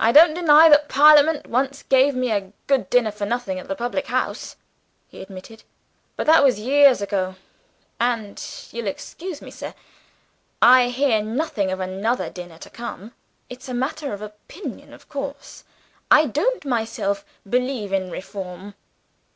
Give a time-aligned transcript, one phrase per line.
[0.00, 3.76] 'I don't deny that parliament once gave me a good dinner for nothing at the
[3.76, 4.56] public house,'
[5.06, 5.62] he admitted.
[6.16, 7.36] 'But that was years ago
[8.00, 9.74] and (you'll excuse me, sir)
[10.60, 13.14] I hear nothing of another dinner to come.
[13.48, 15.62] It's a matter of opinion, of course.
[16.10, 18.74] I don't myself believe in reform.